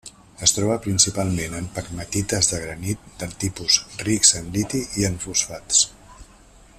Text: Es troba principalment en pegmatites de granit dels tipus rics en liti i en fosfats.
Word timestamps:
Es 0.45 0.53
troba 0.53 0.77
principalment 0.85 1.57
en 1.57 1.67
pegmatites 1.75 2.49
de 2.53 2.61
granit 2.63 3.05
dels 3.19 3.37
tipus 3.45 3.79
rics 4.07 4.35
en 4.43 4.51
liti 4.57 4.85
i 5.03 5.09
en 5.11 5.21
fosfats. 5.27 5.85